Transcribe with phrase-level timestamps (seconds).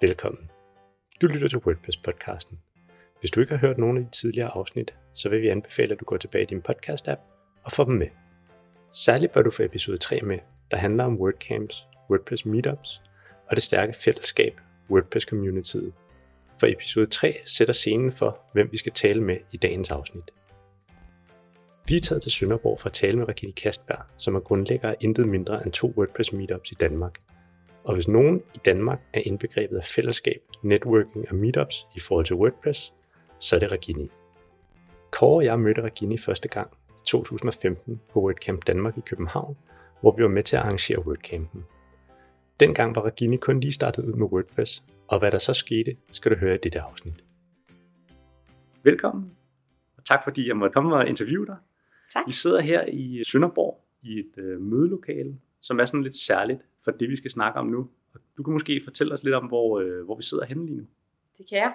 [0.00, 0.50] Velkommen.
[1.22, 2.56] Du lytter til WordPress-podcasten.
[3.20, 6.00] Hvis du ikke har hørt nogen af de tidligere afsnit, så vil vi anbefale, at
[6.00, 7.20] du går tilbage i din podcast-app
[7.64, 8.06] og får dem med.
[8.92, 10.38] Særligt bør du få episode 3 med,
[10.70, 13.02] der handler om WordCamps, WordPress Meetups
[13.46, 14.60] og det stærke fællesskab,
[14.90, 15.92] WordPress Communityet.
[16.60, 20.30] For episode 3 sætter scenen for, hvem vi skal tale med i dagens afsnit.
[21.88, 24.96] Vi er taget til Sønderborg for at tale med Regine Kastberg, som er grundlægger af
[25.00, 27.20] intet mindre end to WordPress Meetups i Danmark.
[27.86, 32.36] Og hvis nogen i Danmark er indbegrebet af fællesskab, networking og meetups i forhold til
[32.36, 32.92] WordPress,
[33.38, 34.10] så er det Regini.
[35.10, 39.56] Kåre og jeg mødte Regini første gang i 2015 på WordCamp Danmark i København,
[40.00, 41.64] hvor vi var med til at arrangere WordCampen.
[42.60, 46.32] Dengang var Regini kun lige startet ud med WordPress, og hvad der så skete, skal
[46.32, 47.24] du høre i dette afsnit.
[48.82, 49.30] Velkommen,
[49.96, 51.56] og tak fordi jeg måtte komme og interviewe dig.
[52.12, 52.22] Tak.
[52.26, 56.92] Vi sidder her i Sønderborg i et øh, mødelokale, som er sådan lidt særligt for
[56.98, 57.88] det, vi skal snakke om nu.
[58.36, 60.84] Du kan måske fortælle os lidt om, hvor, øh, hvor vi sidder henne lige nu.
[61.38, 61.74] Det kan jeg.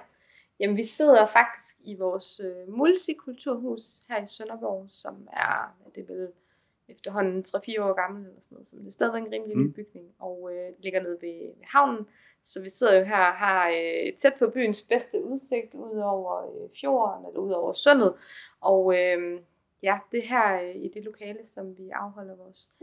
[0.59, 6.09] Jamen, vi sidder faktisk i vores øh, multikulturhus her i Sønderborg, som er, er det
[6.09, 6.27] vel
[6.87, 9.73] efterhånden 3-4 år gammel eller sådan noget, så det er stadigvæk en rimelig ny Mm.
[9.73, 12.07] bygning, og øh, ligger nede ved, ved havnen.
[12.43, 16.63] Så vi sidder jo her og har øh, tæt på byens bedste udsigt ud over
[16.63, 18.13] øh, fjorden eller ud over sundet.
[18.61, 19.39] Og øh,
[19.83, 22.75] ja, det er her øh, i det lokale, som vi afholder vores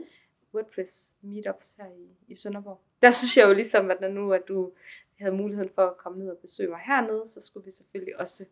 [0.55, 2.81] WordPress meetups her i, i Sønderborg.
[3.03, 4.73] Der synes jeg jo ligesom, at når nu at du
[5.21, 8.45] havde muligheden for at komme ned og besøge mig hernede, så skulle vi selvfølgelig også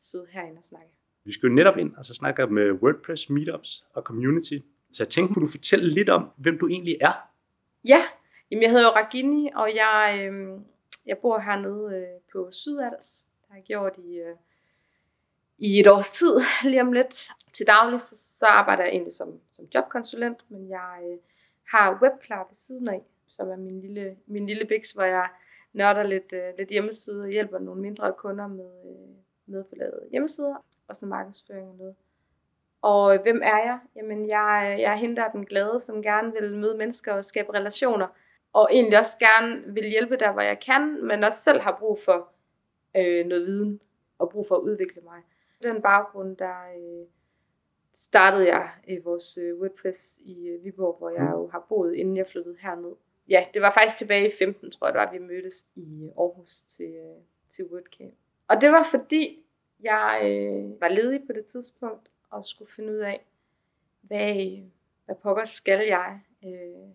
[0.00, 0.90] sidde herinde og snakke.
[1.24, 4.58] Vi skal jo netop ind og så snakke øh, WordPress Meetups og Community.
[4.92, 7.30] Så jeg tænkte, kunne du fortælle lidt om, hvem du egentlig er?
[7.88, 8.02] Ja,
[8.50, 10.60] jamen jeg hedder jo Ragini, og jeg, øh,
[11.06, 13.26] jeg bor hernede øh, på Sydals.
[13.40, 14.36] Det har jeg gjort i, øh,
[15.58, 17.28] i et års tid, lige om lidt.
[17.52, 21.18] Til daglig så, så arbejder jeg egentlig som, som jobkonsulent, men jeg øh,
[21.70, 25.28] har webklar ved siden af, som er min lille, min lille biks, hvor jeg
[25.72, 29.08] nørder lidt, øh, lidt hjemmeside og hjælper nogle mindre kunder med, øh,
[29.46, 31.94] med at få lavet hjemmesider, og sådan markedsføring og noget.
[32.82, 33.78] Og øh, hvem er jeg?
[33.96, 37.24] Jamen, jeg, jeg er hende, der er den glade, som gerne vil møde mennesker og
[37.24, 38.06] skabe relationer.
[38.52, 41.98] Og egentlig også gerne vil hjælpe der, hvor jeg kan, men også selv har brug
[42.04, 42.28] for
[42.96, 43.80] øh, noget viden
[44.18, 45.22] og brug for at udvikle mig.
[45.62, 47.06] På den baggrund, der øh,
[47.94, 52.16] startede jeg øh, vores øh, WordPress i øh, Viborg, hvor jeg jo har boet, inden
[52.16, 52.92] jeg flyttede herned.
[53.28, 56.50] Ja, det var faktisk tilbage i 15, tror jeg, det var, vi mødtes i Aarhus
[56.50, 58.14] til, øh, til WordCamp.
[58.48, 59.38] Og det var fordi,
[59.80, 63.24] jeg øh, var ledig på det tidspunkt, og skulle finde ud af,
[64.00, 64.58] hvad,
[65.04, 66.88] hvad pokker skal jeg øh,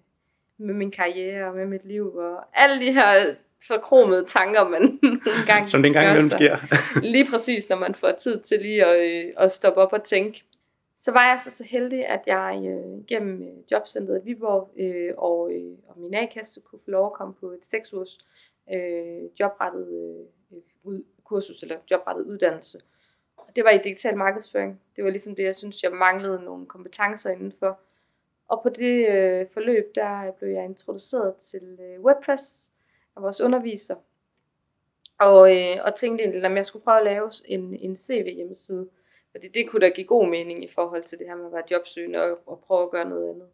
[0.57, 3.35] med min karriere og med mit liv, og alle de her
[3.67, 6.57] forkromede tanker, man nogle gange Som den gang imellem sker.
[7.01, 10.43] Lige præcis, når man får tid til lige at, øh, at stoppe op og tænke.
[11.03, 15.13] Så var jeg så, så heldig, at jeg øh, gennem øh, jobcentret i Viborg øh,
[15.17, 18.17] og, øh, og min A-kasse kunne få lov at komme på et seks ugers
[18.73, 22.81] øh, jobrettet øh, ud, kursus eller jobrettet uddannelse.
[23.37, 24.81] Og det var i digital markedsføring.
[24.95, 27.79] Det var ligesom det, jeg synes, jeg manglede nogle kompetencer indenfor.
[28.47, 32.71] Og på det øh, forløb, der blev jeg introduceret til øh, WordPress
[33.15, 33.95] af vores underviser.
[35.19, 38.89] Og, øh, og tænkte egentlig, at jeg skulle prøve at lave en, en CV-hjemmeside.
[39.33, 41.63] Fordi det kunne da give god mening i forhold til det her med at være
[41.71, 43.49] jobsøgende og, og prøve at gøre noget andet.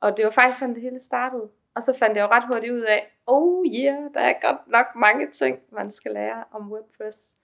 [0.00, 1.50] Og det var faktisk sådan, det hele startede.
[1.74, 4.86] Og så fandt jeg jo ret hurtigt ud af, oh yeah, der er godt nok
[4.96, 7.36] mange ting, man skal lære om WordPress.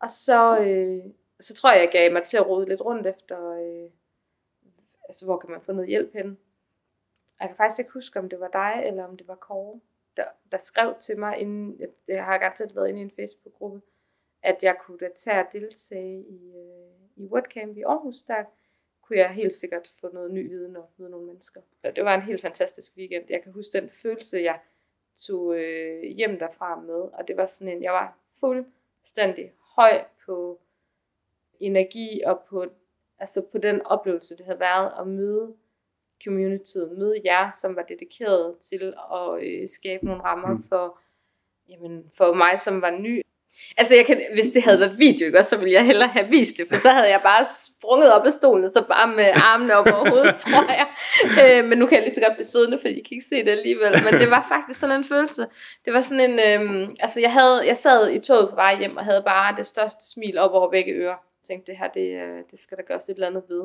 [0.00, 1.04] Og så, øh,
[1.40, 3.90] så tror jeg, jeg gav mig til at rode lidt rundt efter, øh,
[5.08, 6.38] altså hvor kan man få noget hjælp hen.
[7.40, 9.80] Jeg kan faktisk ikke huske, om det var dig, eller om det var Kåre,
[10.16, 13.80] der, der skrev til mig, inden, det har garanteret været inde i en Facebook-gruppe,
[14.42, 18.44] at jeg kunne da tage og deltage i, øh, i WordCamp i Aarhus, der
[19.02, 21.60] kunne jeg helt sikkert få noget ny viden og møde nogle mennesker.
[21.82, 23.24] Og det var en helt fantastisk weekend.
[23.28, 24.58] Jeg kan huske den følelse, jeg
[25.14, 30.60] tog øh, hjem derfra med, og det var sådan en, jeg var fuldstændig høj på
[31.60, 32.66] energi og på,
[33.18, 35.54] altså på den oplevelse, det havde været at møde
[36.24, 40.62] communityet, møde jer, som var dedikeret til at øh, skabe nogle rammer Mm.
[40.62, 40.98] for,
[41.68, 43.22] jamen, for mig, som var ny.
[43.76, 46.28] Altså, jeg kan, hvis det havde været video, ikke, også, så ville jeg hellere have
[46.28, 49.30] vist det, for så havde jeg bare sprunget op af stolen, og så bare med
[49.34, 50.86] armene op over hovedet, tror jeg.
[51.42, 53.44] Øh, men nu kan jeg lige så godt blive siddende, fordi I kan ikke se
[53.44, 53.92] det alligevel.
[54.04, 55.46] Men det var faktisk sådan en følelse.
[55.84, 58.96] Det var sådan en, øh, altså jeg, havde, jeg sad i toget på vej hjem,
[58.96, 61.18] og havde bare det største smil op over begge ører.
[61.38, 63.62] Jeg tænkte, det her, det, øh, det skal der gøres et eller andet ved.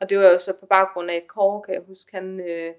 [0.00, 2.72] Og det var jo så på baggrund af et kår, kan jeg huske, han, øh,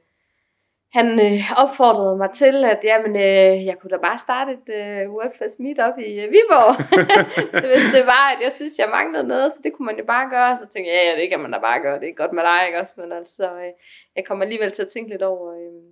[0.91, 5.12] han øh, opfordrede mig til, at jamen, øh, jeg kunne da bare starte et øh,
[5.13, 6.74] WordPress meetup i øh, Viborg.
[7.71, 10.30] Hvis det var, at jeg synes, jeg manglede noget, så det kunne man jo bare
[10.30, 10.57] gøre.
[10.57, 12.44] Så tænkte jeg, ja, ja, det kan man da bare gøre, det er godt med
[12.44, 13.01] dig, ikke også?
[13.01, 13.71] Men altså, øh,
[14.15, 15.83] jeg kom alligevel til at tænke lidt over, øh,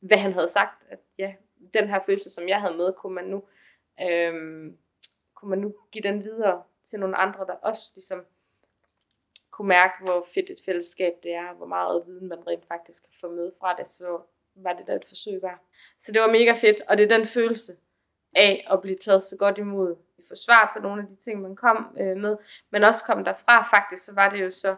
[0.00, 0.82] hvad han havde sagt.
[0.90, 1.32] At, ja,
[1.74, 3.42] den her følelse, som jeg havde med, kunne man nu,
[4.02, 4.76] øhm,
[5.34, 8.24] kunne man nu give den videre til nogle andre, der også ligesom
[9.56, 13.12] kunne mærke, hvor fedt et fællesskab det er, hvor meget viden man rent faktisk kan
[13.20, 14.20] få med fra det, så
[14.56, 15.58] var det da et forsøg værd.
[15.98, 17.76] Så det var mega fedt, og det er den følelse
[18.34, 19.96] af at blive taget så godt imod.
[20.28, 22.36] Få svar på nogle af de ting, man kom øh, med,
[22.70, 24.76] men også kom derfra faktisk, så var det jo så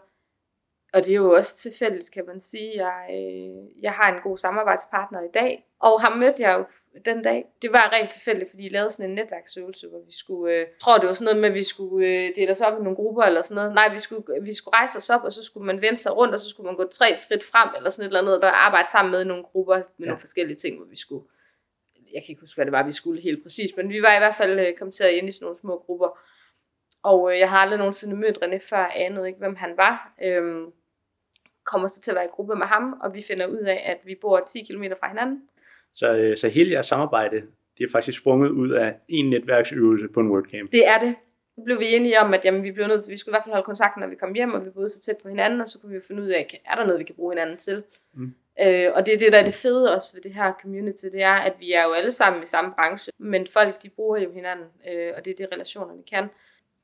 [0.92, 2.86] og det er jo også tilfældigt, kan man sige.
[2.86, 6.64] Jeg, øh, jeg har en god samarbejdspartner i dag, og ham mødte jeg jo
[7.04, 7.46] den dag.
[7.62, 10.66] Det var rent tilfældigt, fordi vi lavede sådan en netværksøvelse, hvor vi skulle, øh, jeg
[10.80, 12.96] tror det var sådan noget med, at vi skulle øh, dele os op i nogle
[12.96, 13.74] grupper eller sådan noget.
[13.74, 16.34] Nej, vi skulle, vi skulle rejse os op, og så skulle man vende sig rundt,
[16.34, 18.88] og så skulle man gå tre skridt frem, eller sådan et eller andet, og arbejde
[18.90, 20.04] sammen med nogle grupper med ja.
[20.04, 21.24] nogle forskellige ting, hvor vi skulle,
[22.12, 24.18] jeg kan ikke huske, hvad det var, vi skulle helt præcis, men vi var i
[24.18, 26.18] hvert fald øh, kommet til at ind i sådan nogle små grupper.
[27.02, 30.14] Og øh, jeg har aldrig nogensinde mødt René før, jeg anede ikke, hvem han var.
[30.22, 30.72] Øhm,
[31.64, 33.98] kommer så til at være i gruppe med ham, og vi finder ud af, at
[34.04, 35.48] vi bor 10 km fra hinanden.
[35.94, 37.42] Så, øh, så hele jeres samarbejde,
[37.78, 40.72] det er faktisk sprunget ud af en netværksøvelse på en WordCamp?
[40.72, 41.14] Det er det.
[41.54, 43.44] Så blev vi enige om, at jamen, vi, blev nødt til, vi skulle i hvert
[43.44, 45.66] fald holde kontakten, når vi kom hjem, og vi boede så tæt på hinanden, og
[45.66, 47.82] så kunne vi finde ud af, er der noget, vi kan bruge hinanden til?
[48.14, 48.34] Mm.
[48.62, 51.22] Øh, og det er det, der er det fede også ved det her community, det
[51.22, 54.32] er, at vi er jo alle sammen i samme branche, men folk, de bruger jo
[54.32, 56.28] hinanden, øh, og det er det, relationerne kan.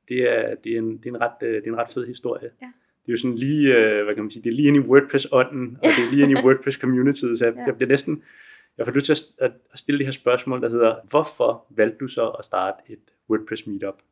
[0.08, 2.06] Det er, det er, en, det er, en, ret, øh, det er en ret fed
[2.06, 2.50] historie.
[2.62, 2.66] Ja
[3.06, 4.80] det er jo sådan lige, øh, hvad kan man sige, det er lige ind i
[4.80, 7.64] WordPress-ånden, og det er lige ind i WordPress-communityet, så jeg, ja.
[7.66, 8.22] jeg bliver næsten,
[8.78, 12.28] jeg får lyst til at, stille det her spørgsmål, der hedder, hvorfor valgte du så
[12.30, 13.00] at starte et
[13.30, 14.02] WordPress meetup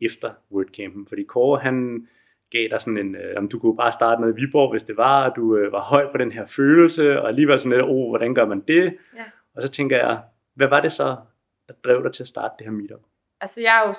[0.00, 1.06] efter WordCampen?
[1.06, 2.08] Fordi Kåre, han
[2.50, 5.30] gav dig sådan en, øh, om du kunne bare starte med Viborg, hvis det var,
[5.30, 8.34] og du øh, var høj på den her følelse, og alligevel sådan lidt, oh, hvordan
[8.34, 8.98] gør man det?
[9.16, 9.24] Ja.
[9.54, 10.22] Og så tænker jeg,
[10.54, 11.16] hvad var det så,
[11.68, 13.00] der drev dig til at starte det her meetup?
[13.40, 13.94] Altså jeg er jo,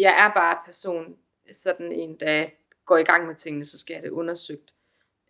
[0.00, 1.16] jeg er bare person,
[1.52, 2.46] sådan en, der
[2.86, 4.74] går i gang med tingene, så skal jeg have det undersøgt,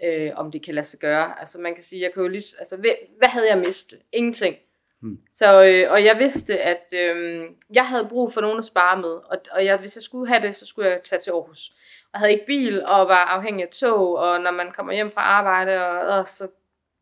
[0.04, 1.40] øh, om det kan lade sig gøre.
[1.40, 3.98] Altså man kan sige, jeg kan jo lige, altså hvad, hvad havde jeg mistet?
[4.12, 4.56] Ingenting.
[5.00, 5.18] Hmm.
[5.32, 9.10] Så, øh, og jeg vidste, at øh, jeg havde brug for nogen at spare med,
[9.10, 11.72] og, og jeg, hvis jeg skulle have det, så skulle jeg tage til Aarhus.
[12.12, 15.20] Jeg havde ikke bil, og var afhængig af tog, og når man kommer hjem fra
[15.20, 16.48] arbejde, og, og så,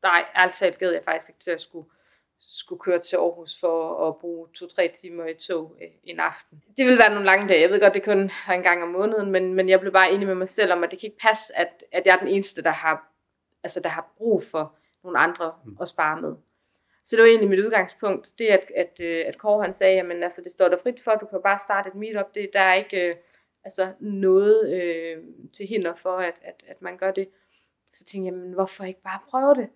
[0.03, 1.89] nej, alt talt gad jeg faktisk ikke til at skulle
[2.41, 6.63] skulle køre til Aarhus for at bruge to-tre timer i tog øh, en aften.
[6.77, 7.61] Det ville være nogle lange dage.
[7.61, 10.13] Jeg ved godt, det kun er en gang om måneden, men, men jeg blev bare
[10.13, 12.29] enig med mig selv om, at det kan ikke passe, at, at jeg er den
[12.29, 13.13] eneste, der har,
[13.63, 15.77] altså, der har brug for nogle andre mm.
[15.81, 16.35] at spare med.
[17.05, 18.33] Så det var egentlig mit udgangspunkt.
[18.39, 21.15] Det at, at, øh, at Kåre han sagde, at altså, det står der frit for,
[21.15, 22.35] du kan bare starte et meetup.
[22.35, 23.17] Det, der er ikke øh,
[23.65, 25.23] altså, noget øh,
[25.53, 27.29] til hinder for, at, at, at man gør det.
[27.93, 29.69] Så tænkte jeg, jamen, hvorfor ikke bare prøve det?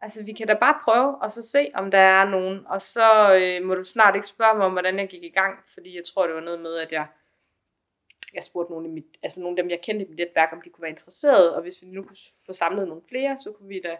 [0.00, 2.66] Altså, vi kan da bare prøve, og så se, om der er nogen.
[2.66, 5.58] Og så øh, må du snart ikke spørge mig om, hvordan jeg gik i gang,
[5.74, 7.06] fordi jeg tror, det var noget med, at jeg,
[8.34, 10.60] jeg spurgte nogle af, mit, altså nogle af dem, jeg kendte i mit netværk, om
[10.62, 12.16] de kunne være interesserede, og hvis vi nu kunne
[12.46, 13.96] få samlet nogle flere, så kunne vi da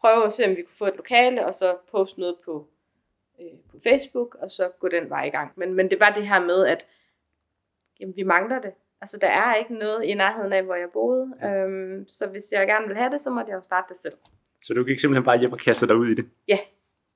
[0.00, 2.68] prøve at se, om vi kunne få et lokale, og så poste noget på,
[3.40, 5.52] øh, på Facebook, og så gå den vej i gang.
[5.56, 6.86] Men, men det var det her med, at
[8.00, 8.72] jamen, vi mangler det.
[9.00, 11.34] Altså, der er ikke noget i nærheden af, hvor jeg boede.
[11.44, 14.14] Øhm, så hvis jeg gerne vil have det, så måtte jeg jo starte det selv.
[14.62, 16.24] Så du gik simpelthen bare hjem og kaste dig ud i det?
[16.48, 16.58] Ja.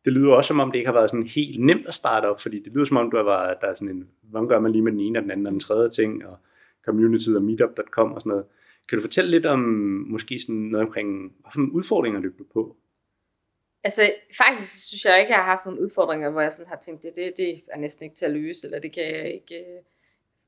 [0.05, 2.41] Det lyder også som om, det ikke har været sådan helt nemt at starte op,
[2.41, 4.73] fordi det lyder som om, du har været, der er sådan en, hvordan gør man
[4.73, 6.37] lige med den ene og den anden og den tredje ting, og
[6.85, 8.45] community og meetup.com og sådan noget.
[8.89, 9.59] Kan du fortælle lidt om,
[10.09, 12.77] måske sådan noget omkring, hvilke udfordringer løb du på?
[13.85, 17.03] Altså, faktisk synes jeg ikke, jeg har haft nogle udfordringer, hvor jeg sådan har tænkt,
[17.03, 19.85] det, det, det er næsten ikke til at løse, eller det kan jeg ikke uh,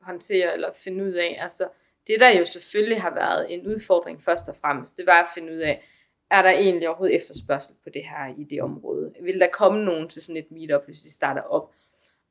[0.06, 1.38] håndtere eller finde ud af.
[1.40, 1.68] Altså,
[2.06, 5.52] det der jo selvfølgelig har været en udfordring først og fremmest, det var at finde
[5.52, 5.84] ud af,
[6.30, 9.14] er der egentlig overhovedet efterspørgsel på det her i det område?
[9.20, 11.72] Vil der komme nogen til sådan et meetup, hvis vi starter op?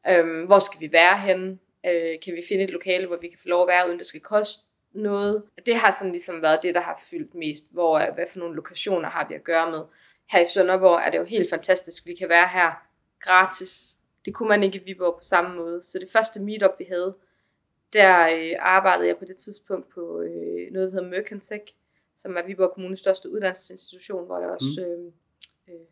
[0.09, 1.57] Øhm, hvor skal vi være henne?
[1.85, 4.07] Øh, kan vi finde et lokale, hvor vi kan få lov at være, uden det
[4.07, 5.43] skal koste noget?
[5.65, 7.65] Det har sådan ligesom været det, der har fyldt mest.
[7.71, 9.81] Hvor, øh, hvad for nogle lokationer har vi at gøre med?
[10.31, 12.05] Her i Sønderborg er det jo helt fantastisk.
[12.05, 12.87] Vi kan være her
[13.19, 13.97] gratis.
[14.25, 15.83] Det kunne man ikke i Viborg på samme måde.
[15.83, 17.15] Så det første meetup, vi havde,
[17.93, 21.73] der øh, arbejdede jeg på det tidspunkt på øh, noget, der hedder Mercantech,
[22.17, 24.83] som er Viborg Kommunes største uddannelsesinstitution, hvor jeg også mm.
[24.83, 25.11] øh,
[25.67, 25.85] øh,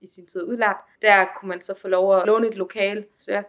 [0.00, 0.76] i sin tid udlært.
[1.02, 3.06] Der kunne man så få lov at låne et lokal.
[3.18, 3.44] Så jeg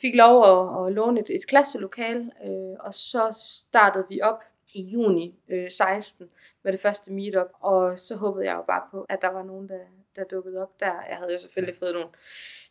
[0.00, 4.82] fik lov at, at låne et, et klasselokal, øh, og så startede vi op i
[4.82, 6.30] juni øh, 16
[6.62, 9.68] med det første meetup, og så håbede jeg jo bare på, at der var nogen,
[9.68, 9.78] der,
[10.16, 11.02] der dukkede op der.
[11.08, 12.08] Jeg havde jo selvfølgelig fået nogle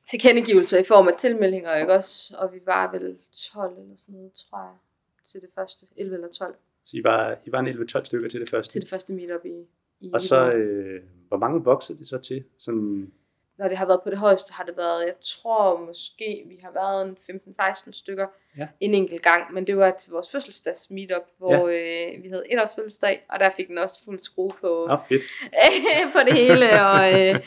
[0.06, 2.36] tilkendegivelser i form af tilmeldinger, ikke også?
[2.38, 3.18] Og vi var vel
[3.54, 4.78] 12 eller sådan noget, tror jeg,
[5.24, 5.86] til det første.
[5.96, 6.56] 11 eller 12.
[6.86, 8.74] Så I var, I var en 11-12 stykker til det første?
[8.74, 9.66] Til det første meetup i,
[10.00, 12.44] i Og så, øh, hvor mange voksede det så til?
[12.58, 13.12] Sådan...
[13.58, 16.72] Når det har været på det højeste, har det været, jeg tror måske, vi har
[16.72, 17.18] været en
[17.60, 18.68] 15-16 stykker ja.
[18.80, 22.14] en enkelt gang, men det var til vores fødselsdags meetup, hvor ja.
[22.14, 25.00] øh, vi havde et års fødselsdag, og der fik den også fuld skrue på, oh,
[25.10, 25.24] fedt.
[26.16, 27.40] på det hele, og, øh,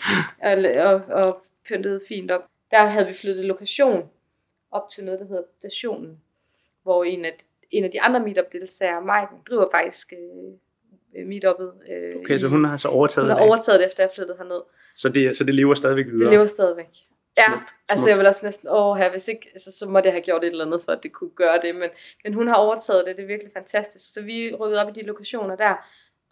[0.42, 2.42] og, og, og pyntede fint op
[2.74, 4.10] der havde vi flyttet lokation
[4.70, 6.20] op til noget, der hedder Stationen,
[6.82, 7.36] hvor en af,
[7.76, 11.72] en af de andre meetup-deltagere, Maiken, driver faktisk øh, meetupet.
[11.90, 14.62] Øh, okay, så hun har så overtaget hun har overtaget det, efter jeg flyttede herned.
[14.94, 16.24] Så det, så det lever stadigvæk videre?
[16.24, 16.88] Det lever stadigvæk.
[17.36, 20.12] Ja, smukt, altså jeg vil også næsten, åh her, hvis ikke, altså, så må det
[20.12, 21.90] have gjort et eller andet for, at det kunne gøre det, men,
[22.24, 24.12] men hun har overtaget det, det er virkelig fantastisk.
[24.12, 25.74] Så vi rykkede op i de lokationer der,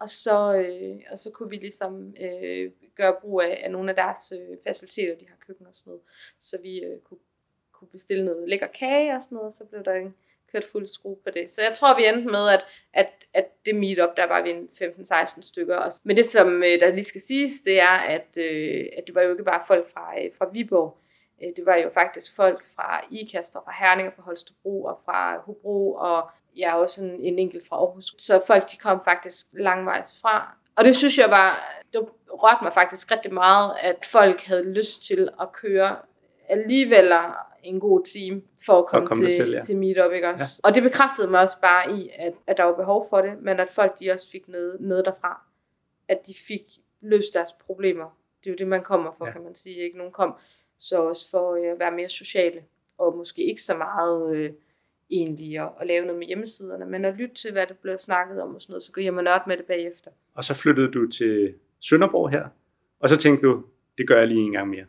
[0.00, 3.96] og så, øh, og så kunne vi ligesom øh, gøre brug af, af nogle af
[3.96, 6.02] deres øh, faciliteter, de har køkken og sådan noget,
[6.40, 7.20] så vi øh, kunne,
[7.72, 10.14] kunne bestille noget lækker kage og sådan noget, og så blev der en,
[10.52, 11.50] kørt fuld skrue på det.
[11.50, 15.42] Så jeg tror, vi endte med, at, at, at det meetup, der var vi 15-16
[15.42, 16.00] stykker.
[16.04, 19.22] Men det, som øh, der lige skal siges, det er, at, øh, at det var
[19.22, 20.98] jo ikke bare folk fra, øh, fra Viborg.
[21.56, 25.38] Det var jo faktisk folk fra IKAST og fra Herning og fra Holstebro og fra
[25.46, 28.14] Hobro og jeg ja, også en, en enkelt fra Aarhus.
[28.18, 30.56] Så folk, de kom faktisk langvejs fra.
[30.76, 35.02] Og det synes jeg var, det rørte mig faktisk rigtig meget, at folk havde lyst
[35.02, 35.96] til at køre
[36.48, 37.12] alligevel
[37.62, 39.60] en god time for at komme, komme til, til, ja.
[39.60, 40.60] til meetup, ikke også?
[40.64, 40.68] Ja.
[40.68, 43.60] Og det bekræftede mig også bare i, at, at der var behov for det, men
[43.60, 45.42] at folk de også fik noget, noget derfra.
[46.08, 46.62] At de fik
[47.00, 48.18] løst deres problemer.
[48.40, 49.32] Det er jo det, man kommer for, ja.
[49.32, 49.76] kan man sige.
[49.76, 49.96] Ikke?
[49.98, 50.34] Nogen kom
[50.78, 52.62] så også for øh, at være mere sociale,
[52.98, 54.50] og måske ikke så meget øh,
[55.10, 58.42] egentlig at, at lave noget med hjemmesiderne, men at lytte til, hvad der blev snakket
[58.42, 60.10] om og sådan noget, så går jeg mig nørd med det bagefter.
[60.34, 62.48] Og så flyttede du til Sønderborg her,
[63.00, 63.64] og så tænkte du,
[63.98, 64.84] det gør jeg lige en gang mere.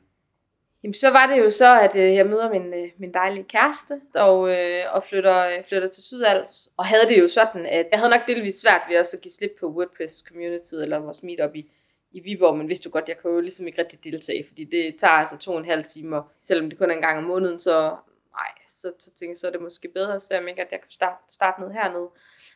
[0.84, 4.02] Jamen, så var det jo så, at øh, jeg møder min, øh, min dejlige kæreste
[4.16, 6.70] og, øh, og flytter, øh, flytter til Sydals.
[6.78, 9.32] Og havde det jo sådan, at jeg havde nok delvis svært ved også at give
[9.32, 11.72] slip på WordPress community eller vores meetup i,
[12.12, 14.96] i Viborg, men vidste du godt, jeg kunne jo ligesom ikke rigtig deltage, fordi det
[15.00, 17.60] tager altså to og en halv timer, selvom det kun er en gang om måneden,
[17.60, 17.96] så
[18.32, 20.82] nej, så, så tænkte jeg, så er det måske bedre så jeg ikke at jeg
[20.82, 22.10] kunne starte, starte noget hernede.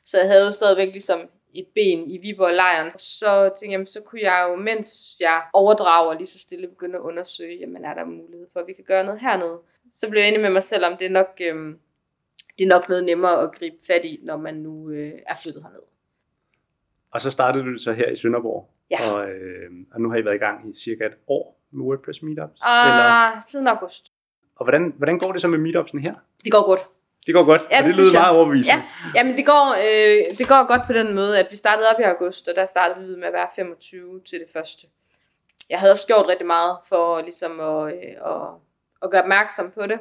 [0.05, 1.19] Så jeg havde jo stadigvæk ligesom
[1.53, 2.91] et ben i Viborg-lejren.
[2.91, 7.01] Så tænkte jeg, så kunne jeg jo, mens jeg overdrager lige så stille, begynde at
[7.01, 9.59] undersøge, jamen er der mulighed for, at vi kan gøre noget hernede.
[9.91, 11.79] Så blev jeg enig med mig selv om, det er nok, øhm,
[12.57, 15.63] det er nok noget nemmere at gribe fat i, når man nu øh, er flyttet
[15.63, 15.79] herned.
[17.11, 18.69] Og så startede du så her i Sønderborg.
[18.89, 19.11] Ja.
[19.11, 22.21] Og, øh, og nu har I været i gang i cirka et år med WordPress
[22.21, 22.61] Meetups?
[22.61, 23.39] Uh, eller?
[23.47, 24.13] Siden august.
[24.55, 26.15] Og hvordan, hvordan går det så med Meetupsen her?
[26.43, 26.79] Det går godt.
[27.27, 28.83] Det går godt, ja, det, det lyder meget overbevisende.
[29.15, 31.99] Ja, men det går, øh, det går godt på den måde, at vi startede op
[31.99, 34.87] i august, og der startede vi med at være 25 til det første.
[35.69, 38.47] Jeg havde også gjort rigtig meget for ligesom at, øh, at,
[39.03, 39.99] at gøre opmærksom på det.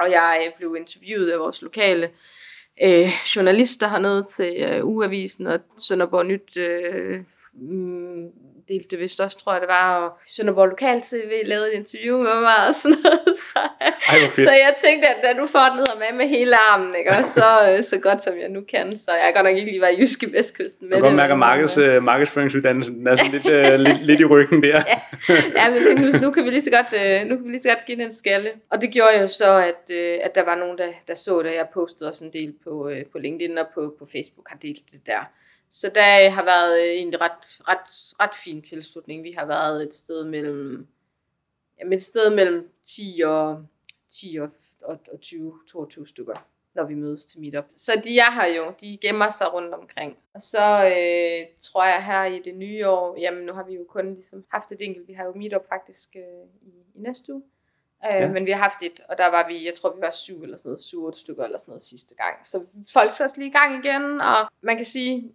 [0.00, 2.10] Og jeg blev interviewet af vores lokale
[2.82, 7.20] øh, journalister hernede til øh, Uavisen og Sønderborg Nyt øh,
[7.52, 8.28] mm,
[8.68, 12.16] delte det vist også, tror jeg det var, og Sønderborg Lokal TV lavede et interview
[12.18, 13.36] med mig og sådan noget.
[13.52, 13.58] Så,
[14.08, 17.10] Ej, så jeg tænkte, at da du får den med med hele armen, ikke?
[17.10, 19.70] Og så, øh, så godt som jeg nu kan, så jeg kan godt nok ikke
[19.70, 21.18] lige være i Jyske Vestkysten med det.
[21.18, 24.82] Jeg kan markeds, uh, markedsføringsuddannelsen, den er sådan lidt, uh, lidt, lidt, i ryggen der.
[24.92, 24.98] ja,
[25.56, 27.62] ja men tænkte, nu, nu, kan vi lige så godt, uh, nu kan vi lige
[27.62, 28.50] så godt give den en skalle.
[28.70, 31.54] Og det gjorde jo så, at, uh, at der var nogen, der, der så det.
[31.54, 34.82] Jeg postede også en del på, uh, på LinkedIn og på, på Facebook har delt
[34.92, 35.22] det der.
[35.72, 39.24] Så der har været øh, en ret, ret, ret fin tilslutning.
[39.24, 40.86] Vi har været et sted mellem,
[41.78, 43.66] jamen et sted mellem 10 og,
[44.08, 44.48] 10 og,
[44.82, 47.64] og, og 20, 22 stykker, når vi mødes til meetup.
[47.68, 50.16] Så de er her jo, de gemmer sig rundt omkring.
[50.34, 53.84] Og så øh, tror jeg her i det nye år, jamen nu har vi jo
[53.88, 57.42] kun ligesom haft et enkelt, vi har jo meetup faktisk øh, i, i næste uge.
[58.04, 58.28] Øh, ja.
[58.28, 60.56] Men vi har haft et, og der var vi, jeg tror vi var syv eller
[60.56, 62.46] sådan noget, syv, otte stykker eller sådan noget sidste gang.
[62.46, 65.32] Så folk skal også lige i gang igen, og man kan sige,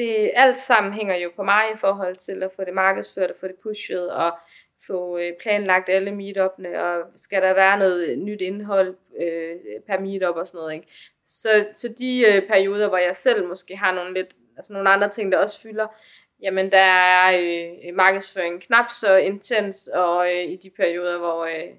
[0.00, 3.36] det alt sammen hænger jo på mig i forhold til at få det markedsført og
[3.40, 4.32] få det pushet og
[4.86, 10.36] få øh, planlagt alle meetupene, og skal der være noget nyt indhold øh, per meetup
[10.36, 10.74] og sådan noget.
[10.74, 10.86] Ikke?
[11.26, 15.08] Så, så de øh, perioder, hvor jeg selv måske har nogle lidt, altså nogle andre
[15.08, 15.86] ting, der også fylder,
[16.42, 21.70] jamen der er øh, markedsføringen knap så intens, og øh, i de perioder, hvor, øh,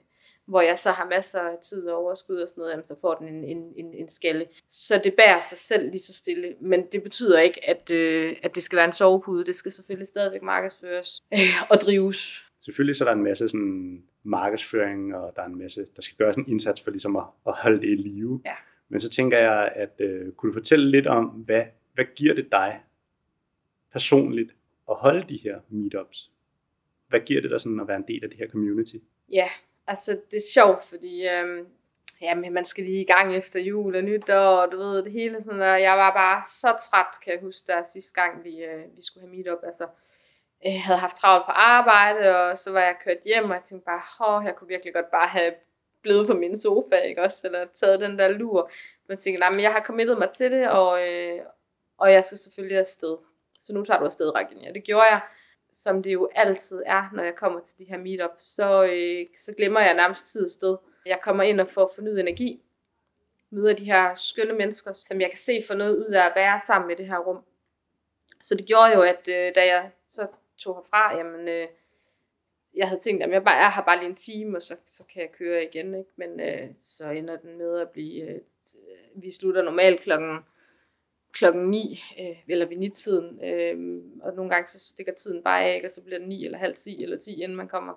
[0.52, 3.16] hvor jeg så har masser af tid og overskud og sådan noget, jamen, så får
[3.16, 4.46] den en, en, en, en skalle.
[4.70, 8.56] Så det bærer sig selv lige så stille, men det betyder ikke, at, øh, at
[8.56, 9.46] det skal være en sovepude.
[9.46, 11.40] Det skal selvfølgelig stadigvæk markedsføres øh,
[11.70, 12.46] og drives.
[12.62, 16.18] Selvfølgelig så er der en masse sådan markedsføring, og der er en masse, der skal
[16.18, 18.42] gøres en indsats for ligesom at, at holde det i live.
[18.46, 18.54] Ja.
[18.90, 22.52] Men så tænker jeg, at øh, kunne du fortælle lidt om, hvad, hvad giver det
[22.52, 22.82] dig
[23.92, 24.56] personligt
[24.90, 26.32] at holde de her meetups?
[27.10, 28.96] Hvad giver det dig sådan at være en del af det her community?
[29.32, 29.48] Ja,
[29.88, 31.68] altså det er sjovt, fordi øhm,
[32.22, 35.44] jamen, man skal lige i gang efter jul og nytår, og du ved, det hele
[35.44, 35.76] sådan der.
[35.76, 39.28] Jeg var bare så træt, kan jeg huske, der sidste gang, vi, øh, vi skulle
[39.28, 39.60] have meetup.
[39.64, 39.88] Altså,
[40.64, 43.86] jeg havde haft travlt på arbejde, og så var jeg kørt hjem, og jeg tænkte
[43.86, 45.54] bare, åh, jeg kunne virkelig godt bare have
[46.02, 48.72] blevet på min sofa, ikke også, eller taget den der lur.
[49.08, 51.40] Men jeg tænkte, nej, men jeg har committet mig til det, og, øh,
[51.98, 53.18] og jeg skal selvfølgelig afsted.
[53.62, 54.72] Så nu tager du afsted, Regina.
[54.74, 55.22] Det gjorde jeg
[55.72, 59.54] som det jo altid er, når jeg kommer til de her meetups, så, øh, så
[59.58, 60.78] glemmer jeg nærmest tid og sted.
[61.06, 62.62] Jeg kommer ind og får fornyet energi,
[63.50, 66.62] møder de her skønne mennesker, som jeg kan se for noget ud af at være
[66.62, 67.44] sammen med det her rum.
[68.42, 71.68] Så det gjorde jo, at øh, da jeg så tog herfra, jamen, øh,
[72.76, 75.22] jeg havde tænkt, at jeg bare er bare lige en time, og så, så kan
[75.22, 75.96] jeg køre igen.
[75.96, 76.10] Ikke?
[76.16, 80.40] Men øh, så ender den med at blive, øh, øh vi slutter normalt klokken,
[81.34, 85.82] klokken 9, øh, eller ved 9-tiden, øh, og nogle gange så stikker tiden bare af,
[85.86, 87.94] og så bliver det 9 eller halv 10 eller 10, inden man kommer,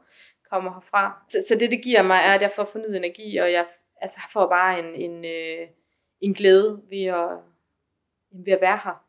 [0.50, 1.24] kommer herfra.
[1.28, 3.66] Så, så det, det giver mig, er, at jeg får fornyet energi, og jeg
[4.00, 5.68] altså, får bare en, en, øh,
[6.20, 7.38] en glæde ved at,
[8.30, 9.04] ved at være her.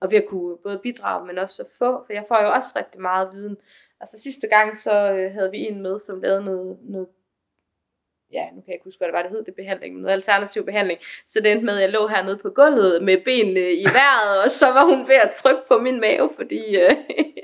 [0.00, 2.68] Og ved at kunne både bidrage, men også at få, for jeg får jo også
[2.76, 3.56] rigtig meget viden.
[4.00, 7.08] Altså sidste gang, så øh, havde vi en med, som lavede noget, noget
[8.32, 10.64] ja, nu kan jeg ikke huske, hvad det var, det hed, det behandling, noget alternativ
[10.64, 11.00] behandling.
[11.26, 14.50] Så det endte med, at jeg lå hernede på gulvet med benene i vejret, og
[14.50, 16.90] så var hun ved at trykke på min mave, fordi øh,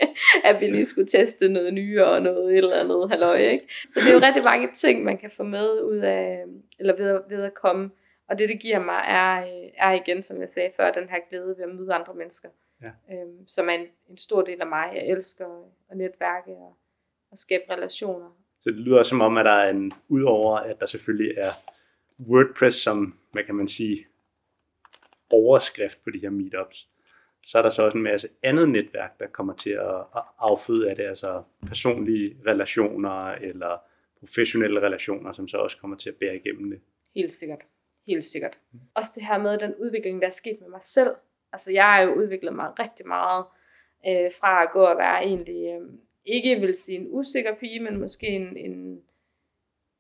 [0.49, 3.75] at vi lige skulle teste noget nye og noget et eller andet halløj, ikke?
[3.89, 6.45] Så det er jo rigtig mange ting, man kan få med ud af,
[6.79, 7.91] eller ved, ved at komme.
[8.29, 11.19] Og det, det giver mig, er, øh, er igen, som jeg sagde før, den her
[11.31, 12.49] glæde ved at møde andre mennesker.
[12.83, 13.15] Ja.
[13.15, 14.91] Øhm, som er en, en stor del af mig.
[14.95, 15.47] Jeg elsker
[15.91, 16.77] at netværke og,
[17.31, 20.87] og skabe relationer så det lyder som om, at der er en, udover at der
[20.87, 21.51] selvfølgelig er
[22.21, 24.07] WordPress som, hvad kan man sige,
[25.31, 26.89] overskrift på de her meetups,
[27.45, 30.05] så er der så også en masse andet netværk, der kommer til at
[30.39, 33.79] afføde af det, altså personlige relationer eller
[34.21, 36.81] professionelle relationer, som så også kommer til at bære igennem det.
[37.15, 37.61] Helt sikkert.
[38.07, 38.59] Helt sikkert.
[38.73, 38.81] Mm.
[38.95, 41.11] Også det her med den udvikling, der er sket med mig selv.
[41.53, 43.45] Altså jeg har jo udviklet mig rigtig meget
[44.09, 45.89] øh, fra at gå og være egentlig øh,
[46.25, 49.03] ikke vil sige en usikker pige, men måske en, en,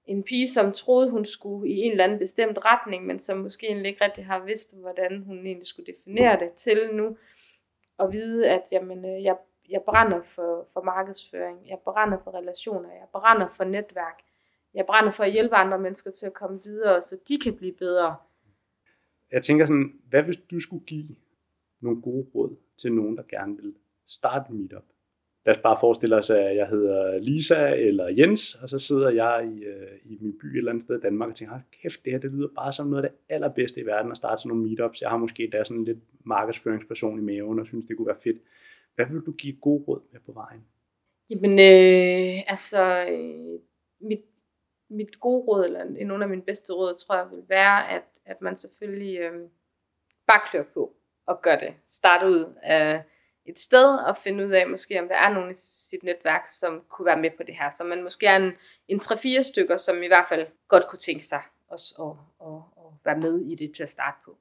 [0.05, 3.67] en pige, som troede, hun skulle i en eller anden bestemt retning, men som måske
[3.67, 7.17] egentlig ikke rigtig har vidst, hvordan hun egentlig skulle definere det til nu.
[7.99, 9.37] Og vide, at jamen, øh, jeg,
[9.69, 14.23] jeg brænder for, for markedsføring, jeg brænder for relationer, jeg brænder for netværk,
[14.75, 17.73] jeg brænder for at hjælpe andre mennesker til at komme videre, så de kan blive
[17.73, 18.17] bedre.
[19.32, 21.17] Jeg tænker sådan, hvad hvis du skulle give
[21.80, 23.75] nogle gode råd til nogen, der gerne vil
[24.06, 24.85] starte en meetup?
[25.47, 29.50] Lad os bare forestille os, at jeg hedder Lisa eller Jens, og så sidder jeg
[29.55, 32.13] i, øh, i min by et eller andet sted i Danmark og tænker, kæft, det
[32.13, 34.65] her det lyder bare som noget af det allerbedste i verden at starte sådan nogle
[34.69, 35.02] meetups.
[35.02, 38.37] Jeg har måske da sådan lidt markedsføringsperson i maven og synes, det kunne være fedt.
[38.95, 40.65] Hvad vil du give god råd med på vejen?
[41.31, 43.61] Jamen, øh, altså, øh,
[44.00, 44.25] mit,
[44.91, 48.43] mit gode råd, eller nogle af mine bedste råd, tror jeg vil være, at, at
[48.43, 49.33] man selvfølgelig øh,
[50.26, 51.75] bare klør på og gør det.
[51.89, 53.02] Start ud af
[53.47, 56.83] et sted og finde ud af, måske om der er nogen i sit netværk, som
[56.89, 57.71] kunne være med på det her.
[57.71, 58.52] Så man måske er en,
[58.89, 62.93] en 3-4 stykker, som i hvert fald godt kunne tænke sig også at, at, at
[63.05, 64.37] være med i det til at starte på.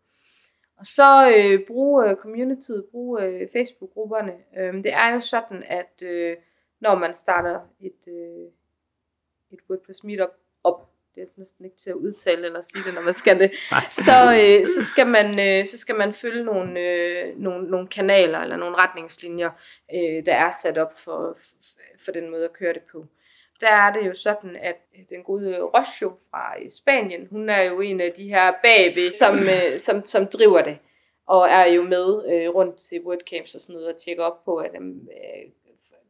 [0.77, 4.33] Og så øh, bruge øh, communityet, bruge øh, Facebook-grupperne.
[4.57, 6.37] Øhm, det er jo sådan, at øh,
[6.79, 8.47] når man starter et, øh,
[9.51, 10.29] et WordPress Meetup
[11.15, 13.51] det er næsten ikke til at udtale eller sige det, når man skal det,
[14.07, 18.39] så, øh, så, skal man, øh, så skal man følge nogle, øh, nogle, nogle kanaler
[18.39, 19.51] eller nogle retningslinjer,
[19.95, 21.37] øh, der er sat op for,
[22.05, 23.05] for den måde at køre det på.
[23.61, 24.75] Der er det jo sådan, at
[25.09, 29.79] den gode Rocio fra Spanien, hun er jo en af de her bagbe, som, øh,
[29.79, 30.77] som, som driver det,
[31.27, 34.57] og er jo med øh, rundt til WordCamps og sådan noget, og tjekker op på,
[34.57, 35.51] at øh,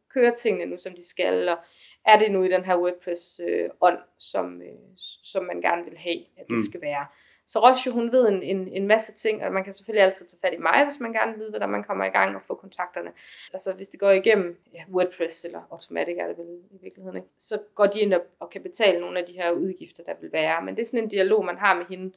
[0.08, 1.58] kører tingene nu, som de skal, og
[2.04, 4.78] er det nu i den her WordPress-ånd, øh, som, øh,
[5.22, 6.64] som man gerne vil have, at det mm.
[6.70, 7.06] skal være.
[7.46, 10.40] Så Roche, hun ved en, en, en masse ting, og man kan selvfølgelig altid tage
[10.40, 12.54] fat i mig, hvis man gerne vil vide, hvordan man kommer i gang og få
[12.54, 13.10] kontakterne.
[13.52, 17.28] Altså hvis det går igennem ja, WordPress eller Automatic er det vel i virkeligheden, ikke?
[17.38, 20.32] så går de ind og, og kan betale nogle af de her udgifter, der vil
[20.32, 20.64] være.
[20.64, 22.12] Men det er sådan en dialog, man har med hende.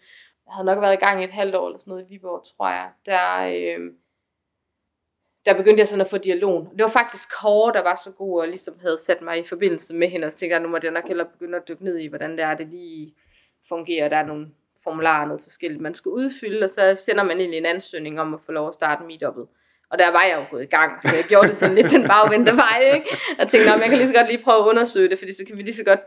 [0.45, 2.43] Jeg havde nok været i gang i et halvt år eller sådan noget i Viborg,
[2.43, 2.89] tror jeg.
[3.05, 3.37] Der,
[3.77, 3.91] øh,
[5.45, 6.65] der begyndte jeg sådan at få dialogen.
[6.65, 9.95] Det var faktisk Kåre, der var så god og ligesom havde sat mig i forbindelse
[9.95, 12.07] med hende, og tænkte, at nu må jeg nok hellere begynde at dykke ned i,
[12.07, 13.13] hvordan det er, det lige
[13.69, 14.09] fungerer.
[14.09, 14.47] Der er nogle
[14.83, 18.41] formularer, noget forskelligt, man skal udfylde, og så sender man egentlig en ansøgning om at
[18.45, 19.47] få lov at starte meetup'et.
[19.89, 22.07] Og der var jeg jo gået i gang, så jeg gjorde det sådan lidt den
[22.07, 23.09] bagvendte vej, ikke?
[23.37, 25.57] Jeg tænkte, jeg kan lige så godt lige prøve at undersøge det, fordi så kan
[25.57, 25.99] vi lige så godt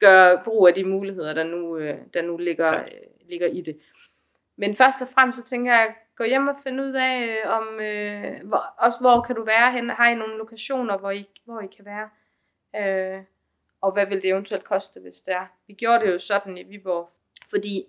[0.00, 3.76] gøre brug af de muligheder, der nu, øh, der nu ligger, øh, ligger i det.
[4.56, 5.86] Men først og fremmest så tænker jeg,
[6.22, 9.72] gå hjem og finde ud af, øh, om øh, hvor, også hvor kan du være
[9.72, 9.90] hen.
[9.90, 12.08] Har I nogle lokationer, hvor I, hvor I kan være?
[12.80, 13.24] Øh,
[13.80, 15.46] og hvad vil det eventuelt koste, hvis det er?
[15.66, 17.10] Vi gjorde det jo sådan i Viborg,
[17.50, 17.88] fordi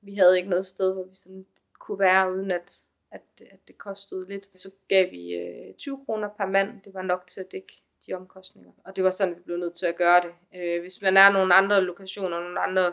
[0.00, 1.46] vi havde ikke noget sted, hvor vi sådan
[1.78, 4.58] kunne være, uden at, at, at det kostede lidt.
[4.58, 6.82] Så gav vi øh, 20 kroner per mand.
[6.82, 8.72] Det var nok til at dække de omkostninger.
[8.84, 10.32] Og det var sådan, vi blev nødt til at gøre det.
[10.54, 12.92] Øh, hvis man er nogle andre lokationer, nogle andre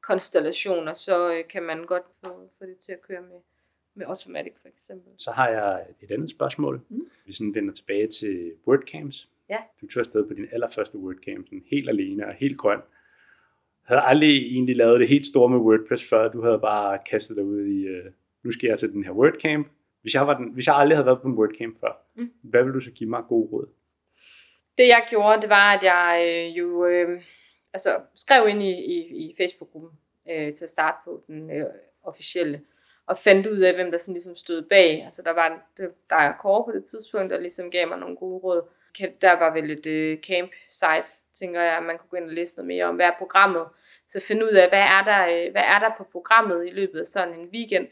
[0.00, 3.40] konstellationer, så øh, kan man godt få, få det til at køre med
[3.94, 5.12] med Automatic for eksempel.
[5.16, 6.80] Så har jeg et andet spørgsmål.
[6.88, 7.10] Mm.
[7.26, 9.28] Vi sådan vender tilbage til WordCamps.
[9.50, 9.58] Ja.
[9.80, 12.80] Du tog afsted på din allerførste WordCamp, sådan helt alene og helt grøn.
[13.82, 16.28] Havde aldrig egentlig lavet det helt store med WordPress før.
[16.28, 19.68] Du havde bare kastet dig ud i, uh, nu skal jeg til den her WordCamp.
[20.02, 22.30] Hvis jeg, var den, hvis jeg aldrig havde været på en WordCamp før, Mm.
[22.42, 23.68] hvad vil du så give mig god råd?
[24.78, 27.22] Det jeg gjorde, det var, at jeg øh, jo øh,
[27.72, 29.90] altså, skrev ind i, i, i Facebook-gruppen
[30.30, 31.66] øh, til at starte på den øh,
[32.02, 32.60] officielle,
[33.08, 35.02] og fandt ud af, hvem der sådan ligesom stod bag.
[35.04, 35.62] Altså der var
[36.10, 38.62] der er Kåre på det tidspunkt, der ligesom gav mig nogle gode råd.
[39.20, 42.56] Der var vel et øh, camp-site, tænker jeg, at man kunne gå ind og læse
[42.56, 43.66] noget mere om, hvad er programmet.
[44.08, 47.00] Så finde ud af, hvad er, der, øh, hvad er der på programmet i løbet
[47.00, 47.88] af sådan en weekend.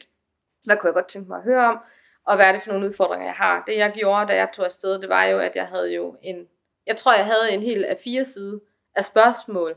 [0.65, 1.79] Hvad kunne jeg godt tænke mig at høre om,
[2.25, 3.63] og hvad er det for nogle udfordringer, jeg har.
[3.67, 6.47] Det jeg gjorde, da jeg tog afsted, det var jo, at jeg havde jo en,
[6.85, 8.61] jeg tror, jeg havde en hel af fire side
[8.95, 9.75] af spørgsmål,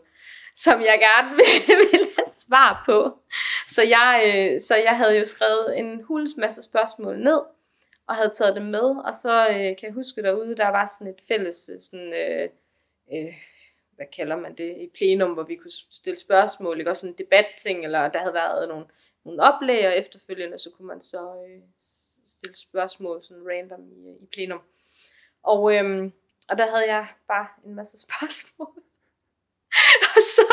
[0.57, 1.37] som jeg gerne
[1.93, 3.19] ville svar på.
[3.69, 7.41] Så jeg, øh, så jeg havde jo skrevet en hulens masse spørgsmål ned,
[8.07, 11.13] og havde taget dem med, og så øh, kan jeg huske derude, der var sådan
[11.13, 12.49] et fælles, øh, sådan, øh,
[13.13, 13.35] øh,
[13.97, 16.91] hvad kalder man det, i plenum, hvor vi kunne stille spørgsmål, ikke?
[16.91, 18.87] også sådan en debatting, eller der havde været nogle,
[19.25, 21.63] nogle oplæg, og efterfølgende, så kunne man så øh,
[22.25, 24.61] stille spørgsmål sådan random i, øh, i plenum.
[25.43, 26.13] Og, øhm,
[26.49, 28.83] og der havde jeg bare en masse spørgsmål.
[30.17, 30.47] og, så,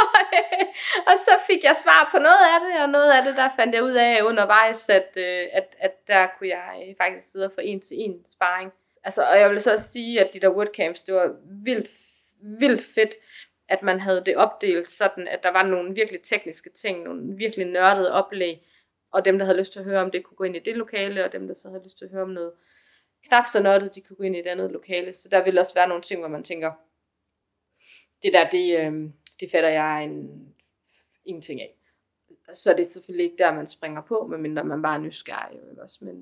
[1.28, 3.84] så fik jeg svar på noget af det, og noget af det, der fandt jeg
[3.84, 7.62] ud af undervejs, at, øh, at, at der kunne jeg øh, faktisk sidde og få
[7.64, 8.72] en til en sparring.
[9.04, 11.90] Altså, og jeg vil så også sige, at de der wordcamps, det var vildt,
[12.60, 13.16] vildt fedt,
[13.70, 17.66] at man havde det opdelt sådan, at der var nogle virkelig tekniske ting, nogle virkelig
[17.66, 18.68] nørdede oplæg,
[19.12, 20.78] og dem, der havde lyst til at høre om det, kunne gå ind i det
[20.78, 22.52] lokale, og dem, der så havde lyst til at høre om noget
[23.28, 25.14] knap så nørdet, de kunne gå ind i et andet lokale.
[25.14, 26.72] Så der ville også være nogle ting, hvor man tænker,
[28.24, 29.10] det der, det, øh,
[29.40, 30.48] det fatter jeg en,
[31.28, 31.78] ingenting af.
[32.54, 35.60] Så det er selvfølgelig ikke der, man springer på, medmindre man bare er nysgerrig.
[35.72, 35.98] Ikke også?
[36.02, 36.16] Men,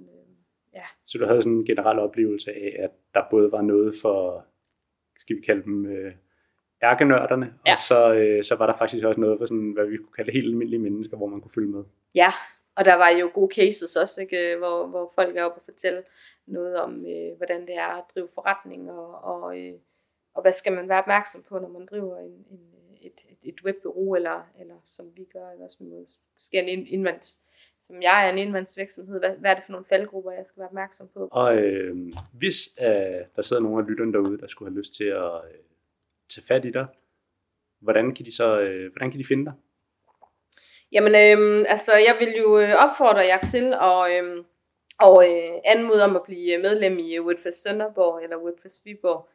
[0.74, 4.46] øh, Så du havde sådan en generel oplevelse af, at der både var noget for,
[5.18, 6.14] skal vi kalde dem, øh,
[6.84, 7.72] ærkenørderne, Ja.
[7.72, 10.32] og så, øh, så var der faktisk også noget for sådan, hvad vi kunne kalde
[10.32, 11.84] helt almindelige mennesker, hvor man kunne følge med.
[12.16, 12.28] Ja,
[12.76, 14.56] og der var jo gode cases også, ikke?
[14.58, 16.04] Hvor, hvor folk er oppe og fortælle
[16.46, 19.74] noget om, øh, hvordan det er at drive forretning, og, og, øh,
[20.34, 22.60] og hvad skal man være opmærksom på, når man driver en, en,
[23.06, 25.64] et, et, et webbureau, eller, eller som vi gør, ikke?
[25.64, 27.40] også med måske en ind- indmands,
[27.82, 30.68] som jeg er en indmandsvirksomhed, hvad, hvad er det for nogle faldgrupper, jeg skal være
[30.70, 31.28] opmærksom på?
[31.32, 31.98] Og øh,
[32.34, 32.88] hvis øh,
[33.36, 35.60] der sidder nogle af lytterne derude, der skulle have lyst til at øh,
[36.30, 36.88] tage fat i dig,
[37.80, 39.54] hvordan kan de så øh, hvordan kan de finde dig?
[40.92, 44.46] Jamen, øhm, altså, jeg vil jo øh, opfordre jer til at øhm,
[45.00, 49.28] og, øh, anmode om at blive medlem i øh, WordPress Sønderborg eller WordPress Viborg.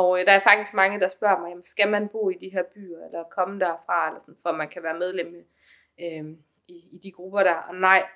[0.00, 2.48] Og øh, der er faktisk mange, der spørger mig, jamen, skal man bo i de
[2.48, 5.46] her byer, eller komme derfra, eller sådan, for at man kan være medlem
[6.00, 6.24] øh,
[6.68, 7.54] i, i de grupper der.
[7.54, 8.06] Og nej,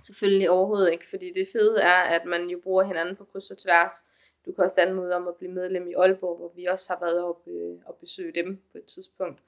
[0.00, 3.58] selvfølgelig overhovedet ikke, fordi det fede er, at man jo bruger hinanden på kryds og
[3.58, 4.06] tværs.
[4.46, 7.24] Du kan også anmode om at blive medlem i Aalborg, hvor vi også har været
[7.24, 9.40] op øh, og besøge dem på et tidspunkt.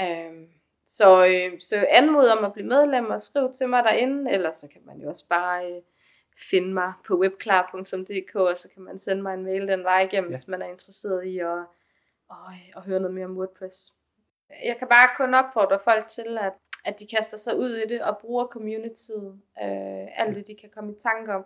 [0.00, 0.48] Øh,
[0.86, 4.68] så, øh, så anmod om at blive medlem og skriv til mig derinde, eller så
[4.68, 5.82] kan man jo også bare øh,
[6.50, 10.30] finde mig på webklar.dk, og så kan man sende mig en mail den vej igennem,
[10.30, 10.36] Ja.
[10.36, 11.58] hvis man er interesseret i at,
[12.30, 12.36] at,
[12.76, 13.92] at høre noget mere om WordPress.
[14.64, 16.52] Jeg kan bare kun opfordre folk til, at,
[16.84, 20.70] at de kaster sig ud i det og bruger communityet, øh, alt det de kan
[20.74, 21.44] komme i tanke om,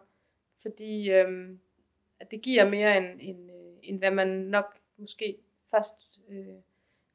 [0.62, 1.50] fordi øh,
[2.20, 5.37] at det giver mere end, end, øh, end hvad man nok måske
[5.70, 6.57] først øh,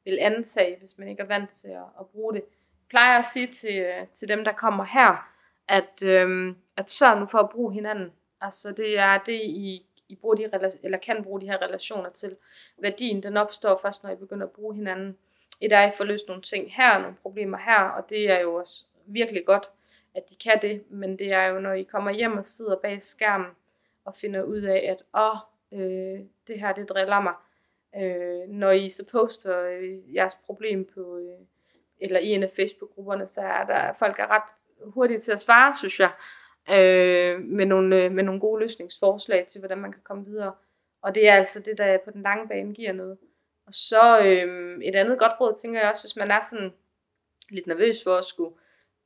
[0.04, 2.40] vil antage, hvis man ikke er vant til at, at bruge det.
[2.40, 5.29] Jeg plejer at sige til, øh, til dem, der kommer her,
[5.70, 8.12] at, øhm, at sørg nu for at bruge hinanden.
[8.40, 12.10] Altså det er det, I, I bruger de, rela- eller kan bruge de her relationer
[12.10, 12.36] til.
[12.78, 15.16] Værdien, den opstår først, når I begynder at bruge hinanden.
[15.60, 18.40] Et er, at I får løst nogle ting her, nogle problemer her, og det er
[18.40, 19.70] jo også virkelig godt,
[20.14, 23.02] at de kan det, men det er jo, når I kommer hjem og sidder bag
[23.02, 23.50] skærmen,
[24.04, 25.36] og finder ud af, at åh,
[25.80, 27.34] øh, det her, det driller mig.
[27.96, 31.46] Øh, når I så poster øh, jeres problem på, øh,
[32.00, 34.42] eller i en af Facebook-grupperne, så er der folk er ret
[34.84, 36.10] hurtige til at svare, synes jeg,
[36.70, 40.52] øh, med, nogle, øh, med nogle gode løsningsforslag til, hvordan man kan komme videre.
[41.02, 43.18] Og det er altså det, der på den lange bane giver noget.
[43.66, 46.72] Og så øh, et andet godt råd, tænker jeg også, hvis man er sådan
[47.50, 48.54] lidt nervøs for at skulle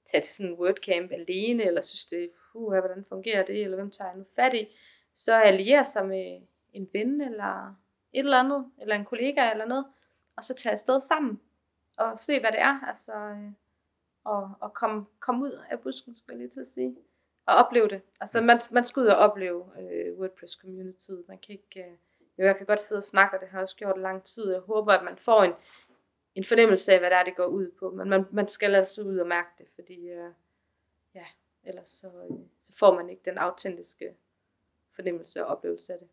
[0.05, 3.91] tage til sådan en WordCamp alene, eller synes det, puha, hvordan fungerer det, eller hvem
[3.91, 4.77] tager jeg nu fat i,
[5.15, 6.41] så alliere sig med
[6.73, 7.69] en ven, eller
[8.13, 9.85] et eller andet, eller en kollega eller noget,
[10.37, 11.41] og så tage afsted sammen,
[11.99, 13.51] og se hvad det er, altså, øh,
[14.25, 16.97] og, og komme kom ud af busken, skulle jeg lige til at sige,
[17.47, 18.03] og opleve det.
[18.21, 21.25] Altså, man, man skal ud og opleve øh, WordPress-communityet.
[21.29, 21.97] Man kan ikke, øh,
[22.39, 24.53] jo, jeg kan godt sidde og snakke, og det har jeg også gjort lang tid.
[24.53, 25.53] Jeg håber, at man får en,
[26.35, 27.91] en fornemmelse af, hvad det er, det går ud på.
[27.91, 30.31] Men man, man skal altså ud og mærke det, fordi øh,
[31.15, 31.25] ja,
[31.65, 34.17] ellers så, øh, så får man ikke den autentiske
[34.93, 36.09] fornemmelse og oplevelse af det.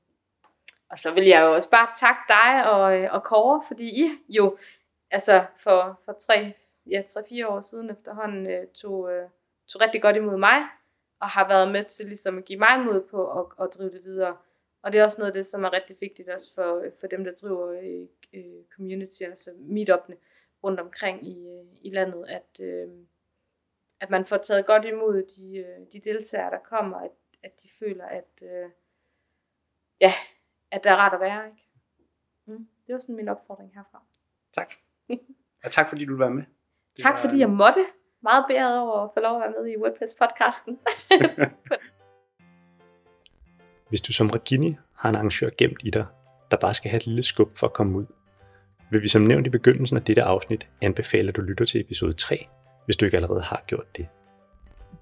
[0.90, 4.10] Og så vil jeg jo også bare takke dig og, øh, og Kåre, fordi I
[4.30, 4.58] jo
[5.12, 6.54] altså for, for tre,
[6.86, 9.30] ja, tre, fire år siden efterhånden øh, tog, øh,
[9.68, 10.62] tog rigtig godt imod mig,
[11.20, 14.04] og har været med til ligesom at give mig mod på at, at drive det
[14.04, 14.38] videre.
[14.82, 17.08] Og det er også noget af det, som er rigtig vigtigt også for, øh, for
[17.08, 20.16] dem, der driver øh, øh, community, altså meetup'ene
[20.64, 22.90] rundt omkring i, øh, i landet, at, øh,
[24.00, 27.12] at man får taget godt imod de, de deltagere, der kommer, at,
[27.44, 28.70] at de føler, at, øh,
[30.02, 30.12] ja,
[30.72, 31.46] at det er rart at være.
[31.46, 31.68] Ikke?
[32.46, 32.68] Mm.
[32.88, 34.04] Det var sådan min opfordring herfra.
[34.52, 34.74] Tak.
[35.64, 36.44] Og tak fordi du var med.
[36.96, 37.86] Det tak fordi jeg måtte.
[38.24, 40.80] Meget beæret over at få lov at være med i WordPress-podcasten.
[43.90, 46.06] Hvis du som Regini har en arrangør gemt i dig,
[46.52, 48.06] der bare skal have et lille skub for at komme ud,
[48.92, 52.14] vil vi som nævnt i begyndelsen af dette afsnit anbefale, at du lytter til episode
[52.14, 52.48] 3,
[52.86, 54.08] hvis du ikke allerede har gjort det.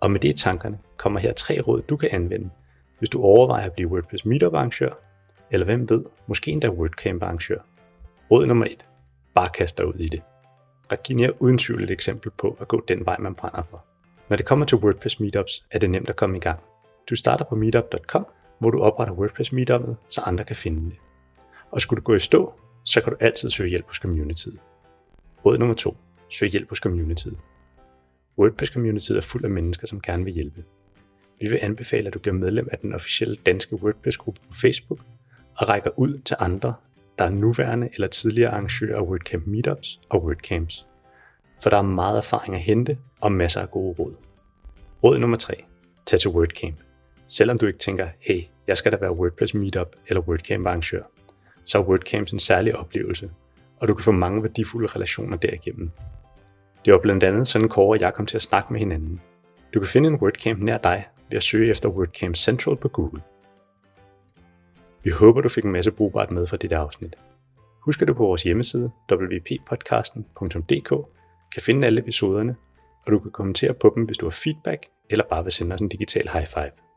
[0.01, 2.49] Og med det i tankerne kommer her tre råd, du kan anvende,
[2.99, 4.93] hvis du overvejer at blive WordPress Meetup arrangør,
[5.51, 7.59] eller hvem ved, måske endda WordCamp arrangør.
[8.31, 8.85] Råd nummer 1.
[9.35, 10.21] Bare kast dig ud i det.
[10.91, 13.85] Regini er uden tvivl et eksempel på at gå den vej, man brænder for.
[14.29, 16.59] Når det kommer til WordPress Meetups, er det nemt at komme i gang.
[17.09, 18.25] Du starter på meetup.com,
[18.59, 20.97] hvor du opretter WordPress Meetup'et, så andre kan finde det.
[21.71, 22.53] Og skulle du gå i stå,
[22.85, 24.59] så kan du altid søge hjælp hos communityet.
[25.45, 25.97] Råd nummer 2.
[26.29, 27.37] Søg hjælp hos communityet.
[28.37, 30.63] WordPress communityet er fuld af mennesker, som gerne vil hjælpe.
[31.41, 34.99] Vi vil anbefale, at du bliver medlem af den officielle danske WordPress-gruppe på Facebook
[35.57, 36.73] og rækker ud til andre,
[37.19, 40.85] der er nuværende eller tidligere arrangører af WordCamp Meetups og WordCamps.
[41.63, 44.15] For der er meget erfaring at hente og masser af gode råd.
[45.03, 45.53] Råd nummer 3.
[46.05, 46.75] Tag til WordCamp.
[47.27, 51.03] Selvom du ikke tænker, hey, jeg skal da være WordPress Meetup eller WordCamp arrangør,
[51.65, 53.31] så er WordCamps en særlig oplevelse,
[53.77, 55.91] og du kan få mange værdifulde relationer derigennem.
[56.85, 59.21] Det var blandt andet sådan Kåre og jeg kom til at snakke med hinanden.
[59.73, 63.21] Du kan finde en WordCamp nær dig ved at søge efter WordCamp Central på Google.
[65.03, 67.15] Vi håber, du fik en masse brugbart med fra dette afsnit.
[67.85, 70.89] Husk at du på vores hjemmeside wppodcasten.dk
[71.53, 72.55] kan finde alle episoderne,
[73.05, 75.79] og du kan kommentere på dem, hvis du har feedback eller bare vil sende os
[75.79, 76.88] en digital high five.